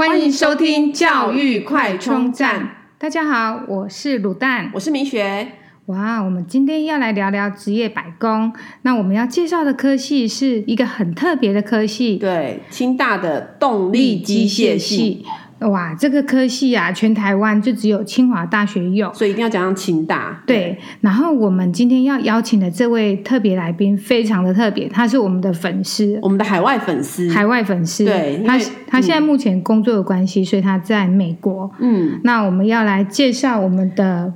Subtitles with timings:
[0.00, 2.70] 欢迎收听教育快充站。
[2.96, 5.46] 大家好，我是卤蛋，我是明雪。
[5.88, 8.50] 哇，我们今天要来聊聊职业百工。
[8.80, 15.26] 那我们要介绍的科系是一个很特别的科系，对，清大的动力机械系。
[15.60, 20.42] 哇，这个科系啊，全台湾就只有清华大学有，所以一定要讲上清大。
[20.46, 28.06] 对，对，然后我们今天要邀请的这位特别来宾非常的特别，他是我们的粉丝，我们的海外粉丝，海外粉丝。
[28.06, 31.70] 对，他他现在目前工作的关系，嗯，所以他在美国。
[31.78, 34.32] 嗯，那我们要来介绍我们的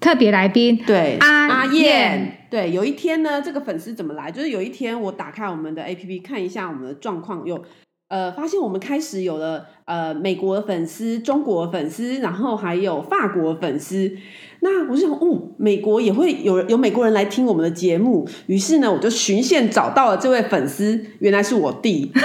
[0.00, 2.34] 特别来宾，对，阿阿燕。
[2.50, 4.30] 对，有一天呢，这个粉丝怎么来？
[4.30, 7.62] 就是有一天我打开我们的 APP 看一下我们的状况，有。
[8.08, 14.16] 呃，发现我们开始有了呃美国的粉丝、中国的粉丝，然后还有法国的粉丝。
[14.60, 18.28] 那我就想，哦，美国也会有有美国人来听我们的节目。
[18.46, 22.10] 于是呢，我就循线找到了这位粉丝，原来是我弟。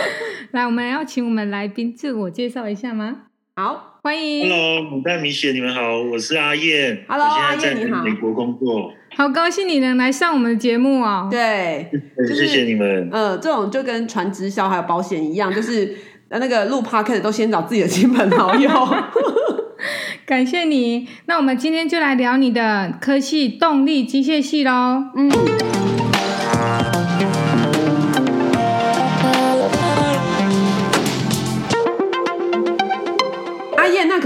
[0.52, 3.22] 来，我们要请我们来宾自我介绍一下吗？
[3.54, 3.94] 好。
[4.06, 11.26] 欢迎，Hello，卤蛋米雪，你们好，我是阿燕，Hello，我现在在美国工作，好高兴你能来上我们的节目哦。
[11.30, 13.08] 对， 就是、谢谢你们。
[13.10, 15.96] 呃，这种就跟传直销还有保险一样，就是
[16.28, 18.68] 那个录 Podcast 都先找自己的亲朋好友。
[20.26, 25.04] 感谢你，那我们今天就来聊你的科系动力机械系喽。
[25.16, 25.75] 嗯。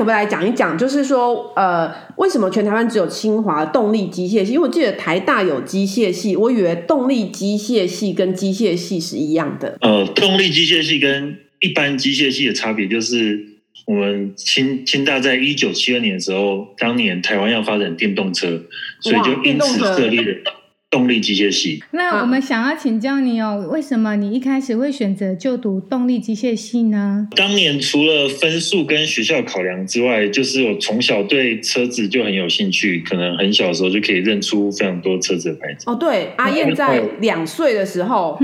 [0.01, 4.55] 可不可以来讲一讲，就是说，呃，为什么全台湾只有清华动力机械系？
[4.55, 9.77] 因为我记得台大有机械系，我以为动力机械系跟机械系是一样的。
[9.83, 13.45] 呃，动力机械系跟一般机械系的差别就是，
[13.85, 18.63] 我们清清大在一九七二年的时候，当年台湾要发展电动车，
[19.01, 20.60] 所以就因此设立了。
[20.91, 21.83] 动力机械系。
[21.93, 27.29] 那我们想要请教你哦，为什么你一开始会选择就读动力机械系呢？
[27.37, 35.85] 当年除了分数跟学校考量之外，就是我从小对车子就很有兴趣，可能很小的时候就可以认出非常多车子的牌子。
[35.87, 38.37] 哦，对，阿燕在两岁的时候，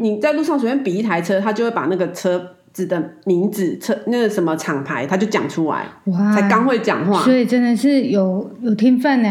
[0.00, 5.86] 你在路上随便比一台车，他就会把那个车子的名字、车那个什么厂牌，他就讲出来。
[6.06, 9.28] 哇，才刚会讲话，所以真的是有有天分呢。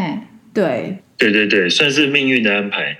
[0.54, 0.98] 对。
[1.20, 2.96] 对对对，算是命运的安排。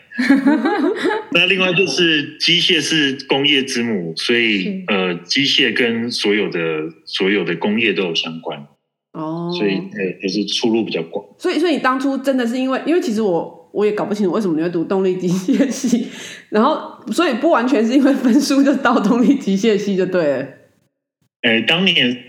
[1.32, 6.60] 那另外就是机械是工业之母，所以呃，机械跟所有的
[7.06, 8.66] 所有的工业都有相关。
[9.12, 11.24] 哦，所以呃，就是出路比较广。
[11.38, 16.06] 所以，所以你当初真的是因为，因为其实我我也搞不清楚为什么你会读动力机械系，
[16.50, 20.46] 然后所以不完全是因为分数就到动力机械系就对了。
[21.40, 22.22] 哎，当年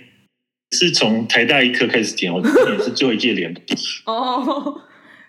[0.72, 3.54] 是从台大一科开始填，我今年是最后一届联。
[4.08, 4.84] 哦。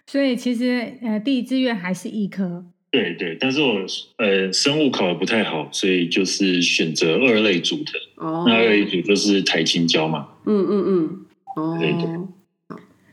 [0.06, 2.64] 所以其实呃，第一志愿还是医科。
[2.90, 3.86] 对对，但是我
[4.18, 7.92] 呃生物考的不太好，所以就是选择二类组的。
[8.16, 8.44] 哦。
[8.46, 10.28] 那二类组就是台青交嘛。
[10.44, 11.26] 嗯嗯嗯。
[11.56, 11.78] 哦。
[11.80, 12.06] 对对。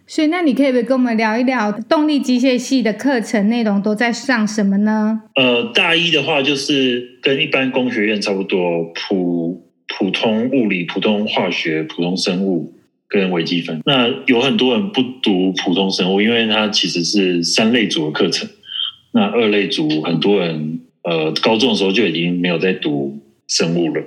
[0.06, 5.22] 所以那你可以不可以跟我们聊一聊动力机械系的课程内容都在上什么呢？
[5.36, 12.74] 呃，大一的话就是跟一般工学院差不多，普普通物理、普通化学、普通生物。
[13.10, 18.48] 跟微积分，那有很多人不读普通生物，因为它其实是三类组的课程。
[19.12, 24.04] 那二类组很多人呃高中的时候就已经没有在读生物了。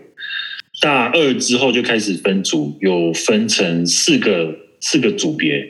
[0.81, 5.69] 大二之后就开始分组，有分成四个四个组别，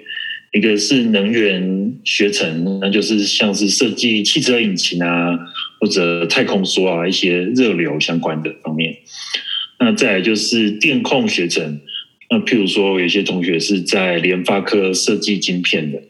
[0.53, 5.38] 一个是能源学程，那就是像是设计汽车引擎啊，
[5.81, 8.94] 或者太空梭啊一些热流相关的方面。
[9.78, 11.81] 那再来就是电控学程。
[12.32, 16.03] 那譬如说，有些同学是在联发科设计晶片的，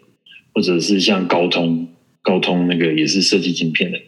[0.55, 1.88] 或者是像高通，
[2.22, 3.99] 高通那个也是设计晶片的。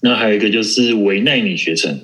[0.00, 2.00] 那还有一个就是微奈米学程，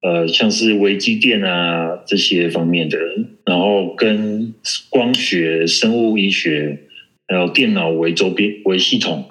[0.00, 2.96] 呃，像是微机电啊这些方面的，
[3.44, 4.54] 然后跟
[4.90, 6.84] 光学、生物医学，
[7.26, 9.28] 还有电脑微周边、微系统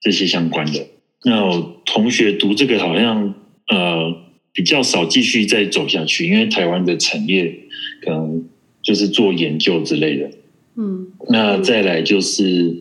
[0.00, 0.88] 这些相关的。
[1.24, 1.52] 那
[1.86, 3.32] 同学读这个好像
[3.68, 4.16] 呃
[4.52, 7.60] 比较少继续再走下去，因为台湾的产业。
[8.02, 8.44] 可能
[8.82, 10.30] 就是做研究之类的，
[10.74, 12.74] 嗯，那再来就是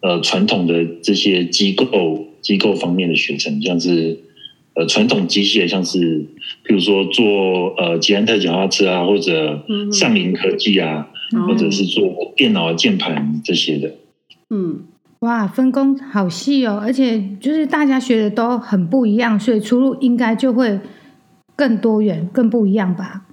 [0.00, 4.18] 呃传统的这些机构机构方面的学程，像是
[4.74, 6.26] 呃传统机械，像是
[6.64, 13.94] 比如说做呃捷安特脚踏车啊，或者上林科技啊，嗯，或者是做电脑的键盘这些的，
[14.50, 14.80] 嗯，
[15.20, 20.80] 哇，分工好细哦，而且就是大家学的都很不一样，所以出路应该就会
[21.56, 23.26] 更多元、更不一样吧。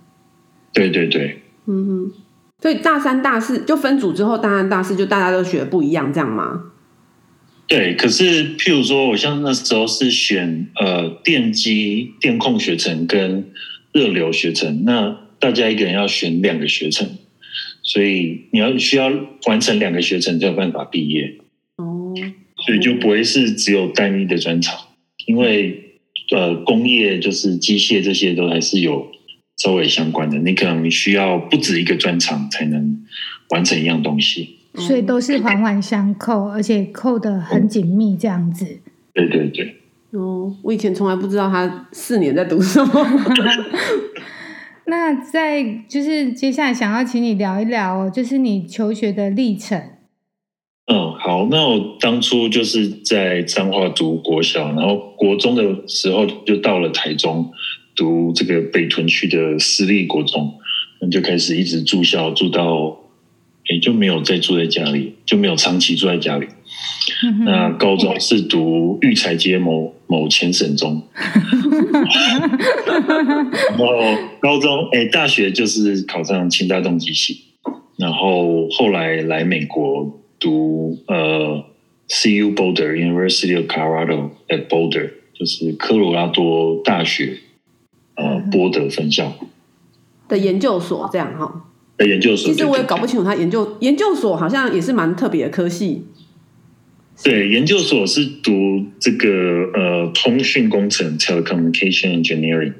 [0.74, 2.12] 对对对，嗯哼，
[2.62, 6.72] 所以大三、大四就分组之后，大三、大四就大家都学的不一样，这样吗？
[7.68, 13.50] 对，可是譬如说，我像那时候是选呃电机电控学程跟
[13.94, 17.08] 热流学程，那大家一个人要选两个学程，
[17.82, 19.10] 所以你要需要
[19.48, 21.38] 完成两个学程才有办法毕业。
[21.78, 22.14] 哦，
[22.66, 24.78] 所以就不会是只有单一的专长，
[25.26, 25.81] 因为
[26.32, 29.12] 呃，工业就是机械这些都还是有
[29.58, 33.04] 稍微相关的，你可能需要不止一个专长才能
[33.50, 34.58] 完成一样东西。
[34.76, 38.80] 所以都是环环相扣，而且扣得很紧密，这样子。
[39.14, 39.76] 对对对。
[40.12, 43.06] 哦，我以前从来不知道他四年在读什么。
[44.88, 49.82] 那在就是接下来想要请你聊一聊哦，就是你求学的历程。
[50.88, 57.52] 嗯，好，那我当初就是在彰化读国小，然后国中的时候就到了台中
[57.96, 60.54] 读这个北屯区的私立国中，
[61.00, 62.98] 那就开始一直住校，住到
[63.70, 66.48] 也就没有再住在家里，就没有长期住在家里。
[67.46, 71.02] 那高中是读育才街某某前省中，
[73.70, 73.86] 然后
[74.42, 77.42] 高中哎，大学就是考上清大动机系，
[77.98, 81.64] 然后后来来美国读呃
[82.10, 87.38] CU Boulder University of Colorado at Boulder，就是科罗拉多大学
[88.16, 89.34] 呃波德分校
[90.28, 91.68] 的研究所，这样哈。
[91.98, 96.04] 的研究所，其实我也搞不清楚他研究研究所好像也是蛮特别的科系。
[97.24, 99.30] 对，研究所是读这个
[99.76, 102.74] 呃通讯工程 （telecommunication engineering），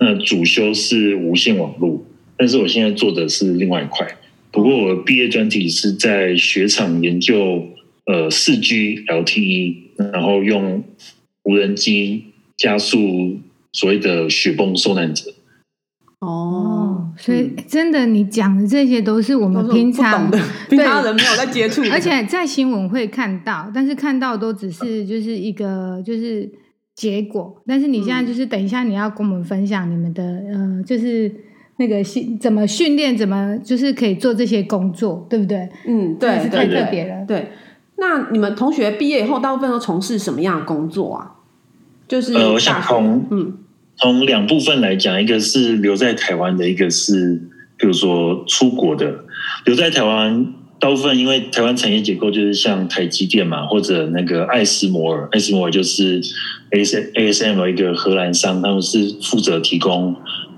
[0.00, 2.02] 那主修是无线网络，
[2.36, 4.04] 但是我现在做的是另外一块。
[4.54, 7.66] 不过我毕业专题是在雪场研究
[8.06, 9.76] 呃四 G LTE，
[10.12, 10.84] 然后用
[11.42, 13.40] 无人机加速
[13.72, 15.34] 所谓的雪崩受难者。
[16.20, 20.40] 哦，所以真的，你讲的这些都是我们平常的，
[20.70, 26.48] 平常人没有在接触，而且在新闻会看到，但是看到都只是就是一个就是
[26.94, 27.60] 结果。
[27.66, 31.30] 但是你现在就是等一下你要跟我们分享你们的呃，就是
[31.76, 35.68] 那个训怎么训练，怎么就是可以做这些工作，对不对？
[35.86, 37.24] 嗯，对，是太特别了。
[37.26, 37.52] 对，
[37.96, 41.32] 那你们同学毕业以后大部分都从事什么样的工作啊？
[42.06, 43.58] 就是呃，我想从嗯。
[43.96, 47.40] 从两部分来讲，一个是留在台湾的，一个是
[47.76, 49.20] 比如说出国的。
[49.66, 56.20] 留在台湾，大部分因为台湾产业结构就是像台积电嘛，或者那个艾斯摩尔，艾斯摩尔就是
[56.72, 60.16] ASM 一个荷兰商，他们是负责提供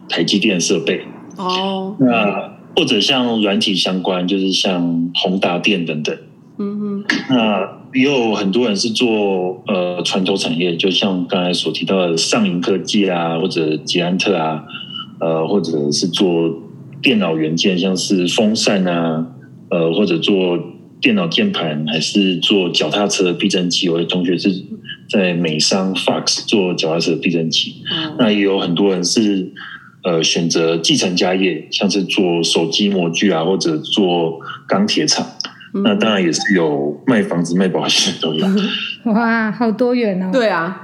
[0.08, 1.02] 台积电设备。
[1.36, 6.16] 哦，那或者像软体相关，就是像宏达电等等。
[6.58, 7.76] 嗯哼，那。
[7.94, 14.64] 也有很多人是做呃传统产业，就像刚才所提到的上银科技啊，或者捷安特啊，
[15.18, 16.52] 呃，或者是做
[17.00, 19.26] 电脑元件，像是风扇啊，
[19.70, 20.58] 呃，或者做
[21.00, 23.88] 电脑键盘，还是做脚踏车的避震器。
[23.88, 24.50] 我的同学是
[25.08, 27.76] 在美商 Fox 做脚踏车的避震器。
[27.90, 28.16] 嗯。
[28.18, 29.54] 那也有很多人是
[30.06, 34.38] 呃选择继承家业，像是做手机模具啊，或者做
[34.68, 35.26] 钢铁厂。
[35.84, 38.46] 那当然也是有卖房子、卖保险都有。
[39.12, 40.30] 哇，好多元哦！
[40.32, 40.82] 对啊。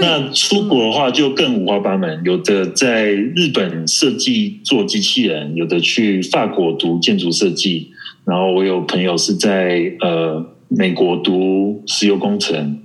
[0.00, 7.90] 那出国的话就更五花八门，有的在日本设计做机器人，有的去法国读建筑设计，
[8.24, 12.80] 然后我有朋友是在呃美国读石油工程，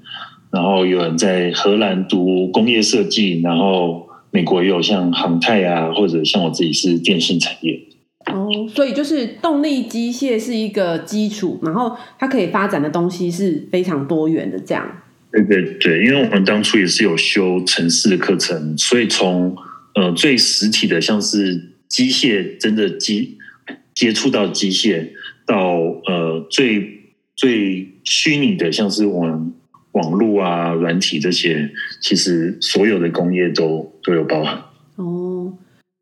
[0.52, 7.80] 然后有人在荷兰读工业设计，然后美国也有像航太啊，或者像我自己是电信产业。
[8.28, 14.60] 哦，所以就是动力机械是一个基础，然后它可以发展的东西是非常多元的。
[14.60, 19.56] 这样，对对对，因为我们当初也是有修城市的课程，所以从
[19.96, 23.38] 呃最实体的，像是机械真的机
[23.96, 25.08] 接触到机械，
[25.46, 25.58] 到
[26.06, 27.00] 呃最
[27.36, 29.52] 最虚拟的，像是网
[29.94, 31.72] 网络啊、软体这些，
[32.02, 34.62] 其实所有的工业都都有包含。
[34.96, 35.54] 哦。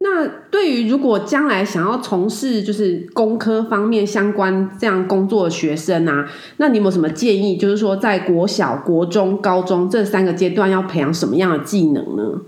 [0.02, 7.58] 那对于如果将来想要从事就是工科方面相关这样工作的学生啊，那你有没有什么建议？
[7.58, 12.42] 就是说，在国小、国中、高中这三个阶段要培养什么样的技能呢？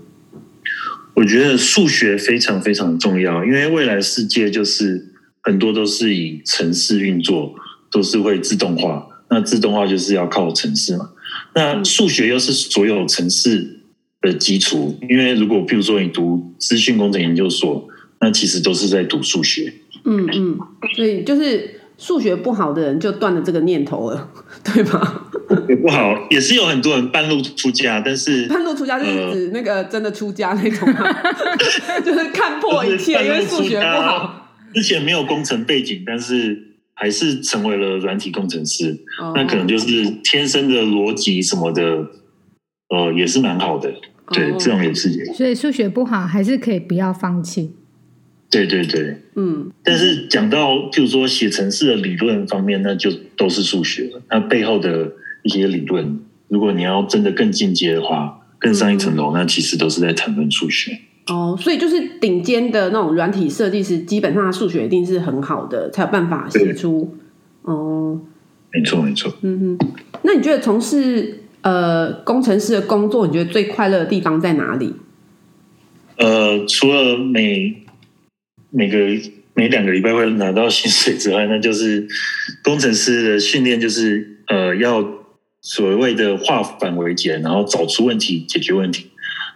[1.12, 7.54] 我觉得数学非常非常重要，因为未来世界就是很多都是以城市运作，
[7.90, 9.06] 都是会自动化。
[9.28, 11.10] 那自动化就是要靠城市嘛。
[11.54, 13.80] 那数学又是所有城市
[14.20, 17.88] 的基础，因为如果譬如说你读资讯工程研究所，
[18.20, 19.72] 那其实都是在读数学。
[20.04, 20.58] 嗯嗯，
[20.96, 24.30] 所以就是数学不好的人就断了这个念头了，
[24.64, 25.28] 对吧？
[25.68, 30.88] 也不好，也是有很多人半路出家，但是半路出家就是指那个真的出家那种，
[32.04, 34.48] 就是看破一切，因为数学不好。
[34.74, 42.06] 之前没有工程背景，但是还是成为了软体工程师，哦、那可能就是天生的逻辑什么的，
[42.88, 43.92] 呃，也是蛮好的。
[44.28, 45.24] 对，这种也是。
[45.34, 47.72] 所以数学不好还是可以不要放弃。
[48.48, 49.70] 对对对，嗯。
[49.82, 54.22] 但是讲到譬如说写程式的理论方面，那就都是数学了。
[54.30, 60.98] 那背后的一些理论，如果你要真的更进阶的话，更上一层楼，嗯、那其实都是在谈论数学。
[61.28, 67.16] 哦，所以就是顶尖的那种软体设计师，基本上数学一定是很好的，才有办法写出。
[67.62, 68.20] 哦，
[68.72, 69.32] 没错没错。
[69.42, 69.88] 嗯哼，
[70.22, 74.94] 那你觉得从事呃工程师的工作，你觉得最快乐的地方在哪里？
[76.16, 77.84] 呃，除了每
[78.70, 78.98] 每个
[79.54, 82.08] 每两个礼拜会拿到薪水之外，那就是
[82.64, 85.08] 工程师的训练，就是呃要
[85.60, 89.11] 所谓的化繁为简，然后找出问题，解决问题。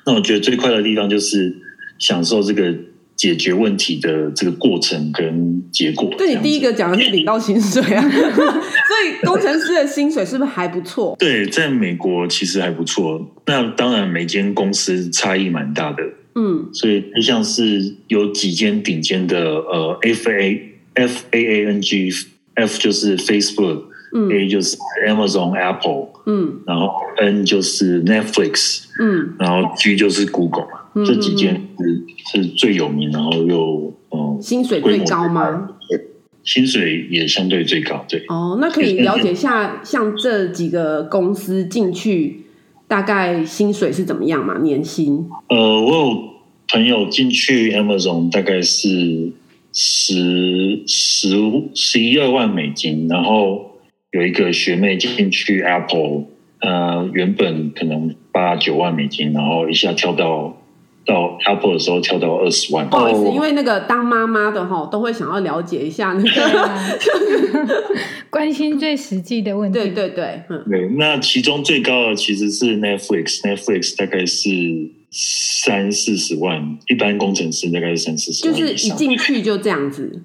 [0.07, 1.55] 那我觉得最快乐的地方就是
[1.99, 2.73] 享受这个
[3.17, 6.15] 解决问题的这个过程跟结果。
[6.17, 11.17] 对，你第一个讲的是领到薪水啊， 所以工程师的薪水是不是还不错？
[11.19, 13.35] 对，在美国其实还不错。
[13.47, 16.03] 那当然每间公司差异蛮大的，
[16.37, 22.11] 嗯，所以就像是有几间顶尖的呃，F A F A A N G
[22.55, 23.87] F 就是 Facebook。
[24.15, 24.77] 嗯、A 就是
[25.09, 35.71] Amazon、Apple，嗯，然后 N 就是 Netflix，嗯，然后 G 就是 Google 嘛，嗯、这几间是是最有名，然后又嗯，薪水最高吗？
[36.45, 38.25] 薪水也相对最高，对。
[38.29, 42.45] 哦，那可以了解一下，像这几个公司进去，
[42.87, 44.59] 大概薪水是怎么样嘛？
[44.59, 45.29] 年薪？
[45.49, 46.19] 呃，我有
[46.69, 49.33] 朋友进去 Amazon，大概是
[49.73, 51.29] 十十
[51.75, 53.73] 十一二万美金，然后。
[54.17, 56.25] 有一个学妹进去 Apple，
[56.61, 60.57] 呃，原本可能八九万美金，然后一下跳到
[61.05, 62.89] 到 Apple 的时候跳到二十万。
[62.89, 66.89] 不好意思，因为那个当妈妈的哈，都会想要了解一下那个，啊、
[68.31, 69.79] 关心最实际的问题。
[69.79, 70.89] 对对对，嗯，对。
[70.97, 74.49] 那其中最高的其实是 Netflix，Netflix 大概是
[75.11, 80.23] 三四十万，一般工程师大概是三四十万，就是一进去就这样子。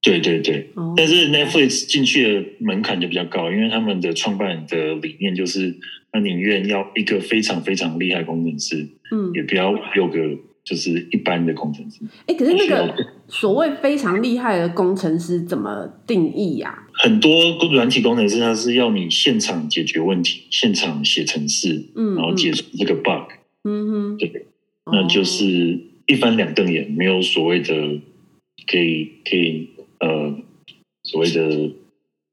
[0.00, 5.74] 对对对，但是 Netflix 进去的门槛就比较高，因为他们的创办人的理念就是，
[6.12, 10.18] 他宁愿要一个非常非常厉害的工程师，嗯，也不要有个
[10.64, 12.02] 就是一般的工程师。
[12.26, 12.94] 哎，可是那个
[13.26, 16.86] 所谓非常厉害的工程师怎么定义呀？
[16.92, 23.32] 很多软体工程师他是要你现场解决问题，现场写程式，嗯，然后解除这个 bug，
[23.64, 24.46] 嗯哼，对，
[24.92, 27.74] 那就是一翻两瞪眼，没有所谓的
[28.70, 29.70] 可以可以。
[30.00, 30.34] 呃，
[31.02, 31.74] 所谓的，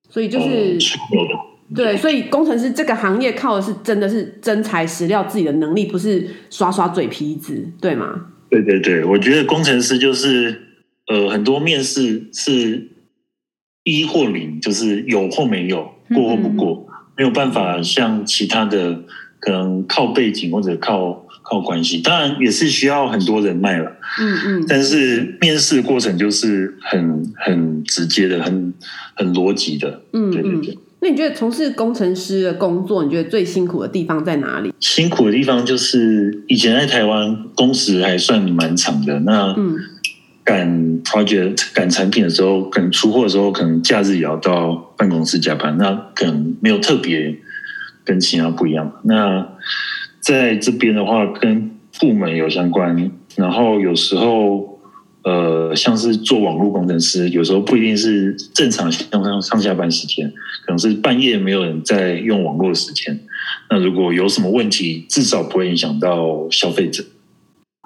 [0.10, 8.28] 所以就是、呃、对，所以工程师这个行业靠的是真的是真材实料，自己的能力不是耍耍嘴皮子，对吗？
[8.50, 10.62] 对对对，我觉得工程师就是
[11.08, 12.88] 呃，很多面试是
[13.84, 19.04] 一或零，就是有或没有，过或不过，嗯嗯没有办法像其他的
[19.40, 21.25] 可能靠背景或者靠。
[21.48, 23.92] 靠关系，当然也是需要很多人脉了。
[24.20, 28.74] 嗯嗯，但是面试的过程就是很很直接的，很
[29.14, 30.02] 很逻辑的。
[30.12, 30.78] 嗯，对对对。
[31.02, 34.74] 那你觉得从事工程师的工作，你觉得最辛苦的地方在哪里？
[34.80, 39.78] 辛苦的地方就是以前在台湾工时还算蛮长的，那嗯，
[40.44, 47.38] 赶 project 赶产品的时候，可能出货的时候，可能假日也要到办公室加班，那可能没有特别
[48.04, 48.92] 跟其他不一样。
[49.04, 49.48] 那
[50.26, 54.80] 在这边的话，跟部门有相关，然后有时候，
[55.24, 60.28] 呃，像是做网络工程师，有时候不一定是正常上上下班时间，
[60.66, 63.20] 可能是半夜没有人在用网络的时间。
[63.70, 67.04] 那如果有什么问题，至少不会影响到消费者。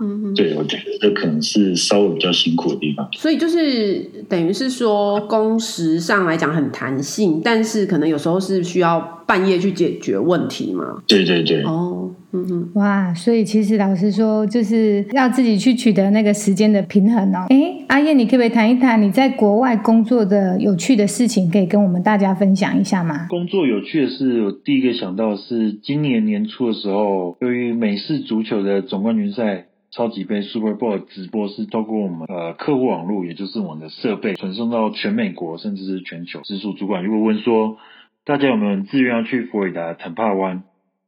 [0.01, 3.07] 嗯哼，对，我觉得这可能是稍微比较辛苦的地方。
[3.13, 11.01] 所以就是等于是说，工时上来讲很弹性，但是可能有时候是需要半夜去解决问题嘛。
[11.07, 11.63] 对对对。
[11.63, 17.47] 哦，嗯哼，哇，所以其实老实说，就是要自己去取得那个时间的平衡哦。
[17.49, 23.27] 哎，阿燕，你可不可以谈一谈你在国外工作的有趣的事情，可以跟我们大家分享一下吗？
[23.29, 29.65] 工作有趣的事，我第一个想到的是今年年初的时候，由于美式足球的总冠军赛。
[29.91, 36.41] 超级杯 Super Bowl 直播是透过我们呃客户网络，也就是我们的设备传送到全美国，甚至是全球。
[36.41, 37.77] 直属主管如果问说，
[38.23, 40.63] 大家有没有自愿要去佛罗里达坦帕湾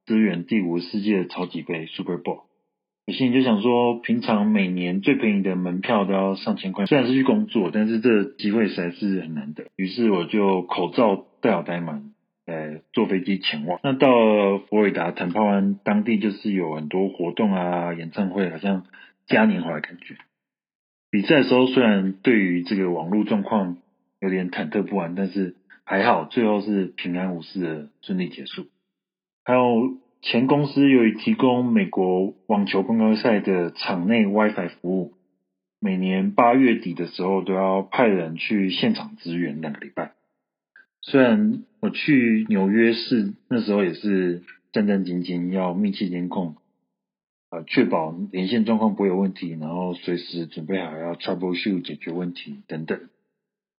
[0.05, 2.41] 支援第五世界的超级杯 Super Bowl？
[3.07, 9.65] 我心里就想说，平常每年最便宜的门票都要上千块，虽然是去工作，但是这机会实在是很难得。
[9.75, 12.10] 于是我就口罩戴好戴满。
[12.51, 13.79] 呃，坐飞机前往。
[13.81, 14.09] 那到
[14.57, 18.85] 佛罗里达坦帕湾当地，就是有很多活动啊，演唱会，好像
[19.25, 20.17] 嘉年华的感觉。
[21.09, 23.77] 比赛的时候，虽然对于这个网络状况
[24.19, 25.55] 有点忐忑不安，但是
[25.85, 28.67] 还好，最后是平安无事的顺利结束。
[29.45, 35.13] 还有前公司由于提供美国网球公开赛的场内 WiFi 服务，
[35.79, 40.11] 每年八月底的时候都要派人去现场支援两个礼拜。
[41.01, 46.55] 虽然我去纽约市那时候也是战战兢兢，要密切监控，
[47.49, 52.99] 呃，确保连线状况不会有问题，然后随时准备好要 troubleshoot 解决问题等等。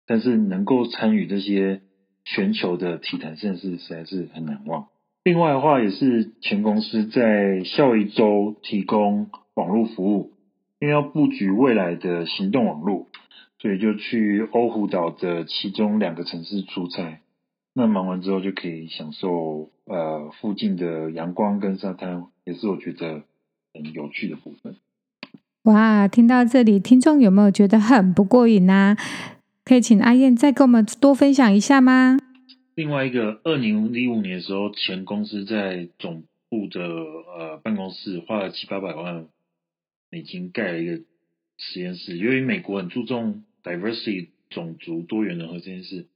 [0.04, 1.80] 但是能够参与这些
[2.25, 4.88] 全球的体坛盛事，实在是很难忘。
[5.23, 10.32] 另外的话，也是前公司在下一周提供网络服务，
[10.80, 13.06] 因为要布局未来的行动网络，
[13.61, 17.21] 所以就去欧胡岛的其中两个城市出差。
[17.75, 23.23] 那忙完之后就可以享受呃附近的阳光跟沙滩，也是我觉得
[23.73, 24.76] 很有趣的部分。
[25.62, 28.97] 哇，听到这里，听众有没有觉得很不过瘾啊？
[29.64, 32.19] 可以请阿燕再跟我们多分享一下吗？
[32.75, 39.26] 另外一个，二零一五年的时候，前公司在总部的呃办公室花了七八百万
[40.11, 41.00] 美金盖了一个
[41.59, 42.19] 实验室。
[42.19, 46.07] 由于美国很注重 diversity 种族多元人和这件事，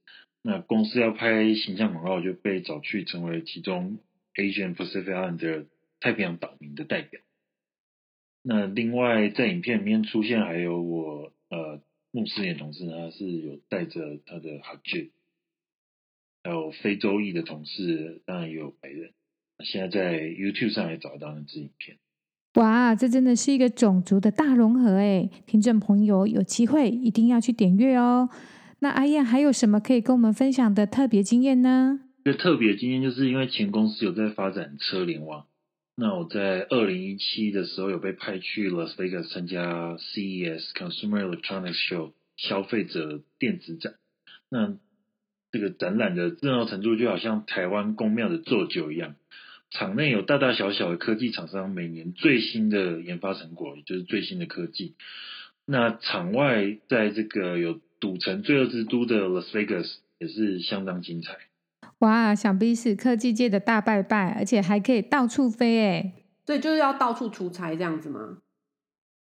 [0.47, 3.99] 那公司要拍形象广告就被找去成为其中
[4.33, 5.65] Asian Pacific Island 的
[5.99, 7.19] 太平洋岛民的代表。
[8.41, 11.81] 那另外在影片里面出现还有我呃。
[12.09, 15.11] 穆斯林同事呢，他是有带着他的哈吉，
[16.41, 19.11] 还有非洲裔的同事，当然也有白人。
[19.59, 21.97] 现在在 YouTube 上也找到那支影片。
[22.55, 25.29] 哇，这真的是一个种族的大融合诶！
[25.45, 28.29] 听众朋友有机会一定要去点阅哦。
[28.79, 31.99] 那阿燕还有什么可以跟我们分享的特别经验呢？
[32.23, 35.45] 这特别经验就是因为前公司有在发展车联网。
[35.95, 43.95] 那我在二零一七的时候有被派去 Las Vegas 参加 CES Consumer Electronics Show 消费者电子展。
[44.49, 44.77] 那
[45.51, 49.15] 这个展览的热闹程度就好像台湾宫庙的做酒一样，
[49.71, 54.93] 场内有大大小小的科技厂商，每年最新的研发成果，也就是最新的科技。
[55.65, 61.33] 那场外在这个有赌城罪恶之都的 Las Vegas 也是相当精彩。
[61.99, 66.13] 哇，想必是科技界的大拜拜，而且还可以到处飞哎！
[66.45, 68.37] 所以就是要到处出差这样子吗？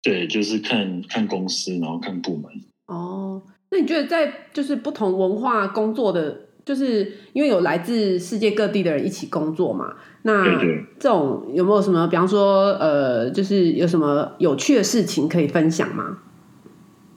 [0.02, 2.50] 对，就是看看公司，然后看部门。
[2.88, 9.96] 哦，那你觉得在就是不同文化工作的，就是因为有来自世界各地的人一起工作嘛？
[10.24, 16.19] 那对对这种有没有什么，比方说呃，就是有什么有趣的事情可以分享吗？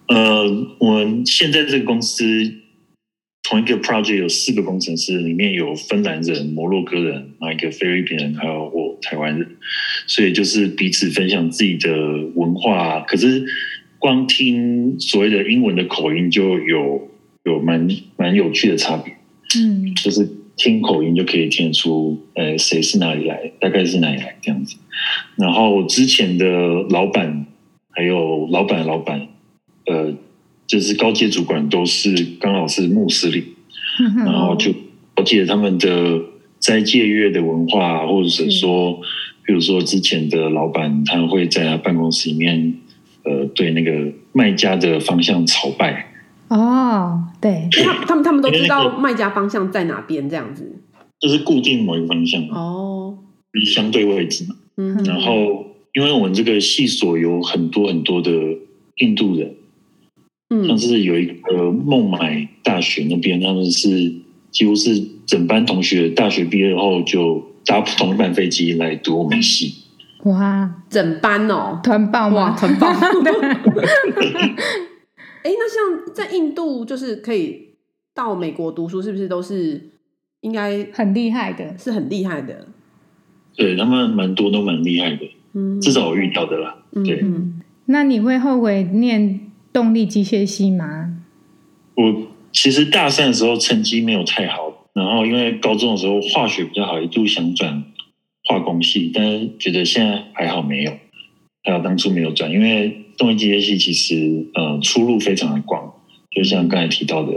[0.08, 2.60] 呃，我们现在这个公司。
[3.46, 9.46] 同一个 project 有四个工程师，里面有芬兰人、摩洛哥人，还有一个菲律宾人，还有我台湾人，
[10.06, 11.92] 所以就是彼此分享自己的
[12.34, 13.00] 文化。
[13.00, 13.44] 可是
[13.98, 17.10] 光听所谓的英文的口音就有
[17.44, 17.86] 有蛮
[18.16, 19.14] 蛮有趣的差别。
[19.58, 24.78] 嗯，就是听口音就可以听得出，呃，谁是哪里来，大概是哪里来这样子。
[25.36, 26.46] 然后之前的
[26.88, 27.44] 老板
[27.90, 29.28] 还有老板的老板，
[29.86, 30.14] 呃。
[30.66, 33.44] 就是高阶主管都是刚好是穆斯林，
[34.24, 34.72] 然后就
[35.14, 36.18] 了解他们的
[36.58, 38.98] 斋戒月的文化，或者是说，
[39.44, 42.80] 比如说之前的老板他会在他办公室里面，
[43.24, 46.14] 呃，对那个卖家的方向朝拜。
[46.48, 50.80] 哦，对，他他们他们都知道卖家方向在哪边，这样子，
[51.20, 53.18] 就是固定某一个方向哦，
[53.74, 54.56] 相对位置嘛。
[54.78, 58.32] 嗯，然后因为我们这个系所有很多很多的
[58.96, 59.54] 印度人。
[60.66, 64.12] 像是有一个孟买大学那边，他们是
[64.50, 69.74] 几乎是整班同学大学毕业后就搭同一班飞机来读我们系。
[70.24, 72.50] 哇，整班哦，团报哇？
[72.56, 72.88] 团报。
[75.42, 77.74] 哎， 那像在印度，就是可以
[78.14, 79.90] 到美国读书，是不是都是
[80.40, 81.76] 应该很厉害的？
[81.76, 82.68] 是很厉害的。
[83.56, 86.76] 对，他们蛮多都蛮厉害的，嗯，至少我遇到的啦。
[87.04, 89.43] 对，嗯，那你会后悔念？
[89.74, 91.16] 动力机械系吗？
[91.96, 97.82] 我其实大三的时候成绩没有太好，然后因为高中的时候化学比较好，一度想转
[98.48, 100.92] 化工系，但是觉得现在还好没有，
[101.64, 105.92] 还好当初没有转，因为动力机械系其实呃出路非常的广，
[106.30, 107.32] 就像刚才提到的，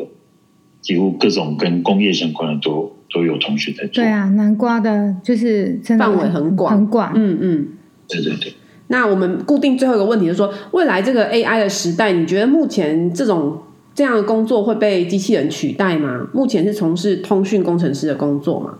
[0.81, 4.03] 几乎各种跟工业相关的都都有同学在做。
[4.03, 7.13] 对啊，南瓜的就是范围很广，很广。
[7.15, 7.67] 嗯嗯，
[8.07, 8.53] 对对对。
[8.87, 13.61] 那我们固定最后一个问题就是说，未来这个 AI 的时代，你觉得目前这种
[13.93, 16.29] 这样的工作会被机器人取代吗？
[16.33, 18.79] 目前是从事通讯工程师的工作吗？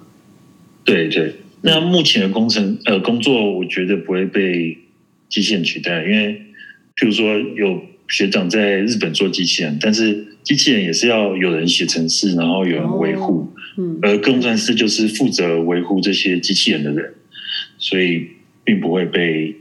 [0.86, 4.78] 对对，那目前的工程呃工作，我觉得不会被
[5.28, 6.42] 机器人取代，因为
[6.96, 17.14] 譬如说有学长在日本做机器人，但是机器人也是要有人写程式，然后有人维护，哦，嗯，而工程师就是负责维护这些机器人的人。
[17.80, 18.28] 所以
[18.64, 19.56] 并不会被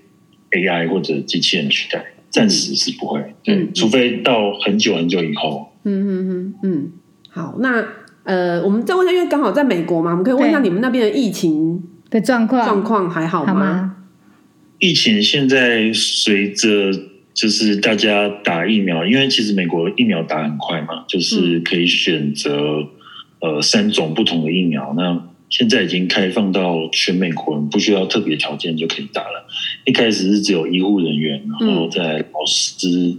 [0.56, 3.34] AI 或者机器人取代，暂时是不会。
[3.44, 5.72] 对，嗯、除非到很久很久以后。
[5.84, 6.92] 嗯嗯嗯嗯。
[7.28, 7.84] 好，那
[8.24, 13.52] 呃，我们再问一下，因为刚好在美国嘛，我们可以问一下你们那边的疫情的状况状况还好吗？
[13.52, 13.96] 好吗？
[14.78, 16.90] 疫情现在随着
[17.32, 22.80] 就是大家打疫苗，因为其实美国疫苗打很快嘛，就是可以选择、
[23.40, 24.94] 嗯、呃三种不同的疫苗。
[24.96, 29.46] 那现在已经开放到全美国人不需要特别条件就可以打了。
[29.84, 33.16] 一开始是只有医护人员，然后在老师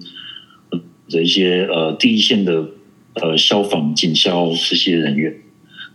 [1.10, 2.70] 的一些呃第一线的
[3.16, 5.34] 呃消防、警消这些人员，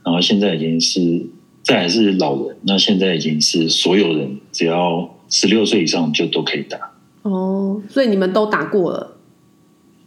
[0.04, 1.26] 然后现在已经是
[1.62, 5.16] 再来是老人，那现在已经是所有人只要。
[5.34, 6.92] 十六岁以上就都可以打
[7.22, 9.16] 哦，所以你们都打过了。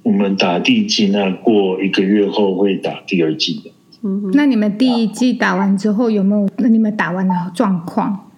[0.04, 3.72] 我们打第一剂，那过一个月后会打第二剂的。
[4.06, 6.48] 嗯，那你们第一季打完之后有没有？
[6.58, 8.30] 那你们打完的状况？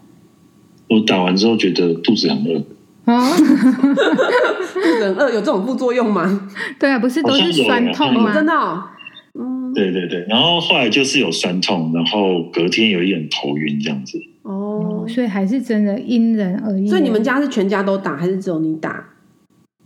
[0.89, 2.63] 我打完之后觉得肚子很饿。
[3.03, 6.49] 哦，肚子很饿有这种副作用吗？
[6.79, 8.33] 对啊，不是都是酸痛吗？
[8.33, 8.81] 真的哦。
[9.37, 14.17] 嗯，对对对，然后后来就是有酸痛，然后隔天有一点头晕这样子。
[14.43, 16.87] 哦，所以还是真的因人而异。
[16.87, 19.03] 所以你们家是全家都打，还是只有你打？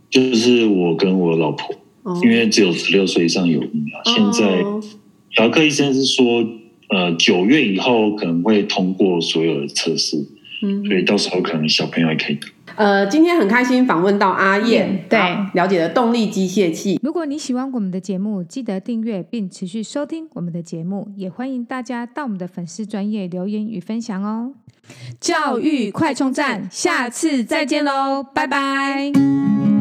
[0.08, 3.98] 就是我跟我老婆，哦、因为只有十六岁以上有疫苗。
[3.98, 4.64] 哦、现在，
[5.32, 6.44] 小儿科医生是说，
[6.88, 10.16] 呃，九月以后可能会通过所有的测试，
[10.62, 12.48] 嗯，所以到时候可能小朋友也可以打。
[12.74, 15.18] 呃，今天很开心访问到阿燕，对，
[15.52, 16.98] 了解了动力机械器。
[17.02, 24.54] 如果你喜欢我们的节目，记得订阅并持续收听我们的节目，也欢迎大家到我们的粉丝专业留言与分享哦。
[25.20, 29.71] 教育快充站，下次再见喽，拜拜。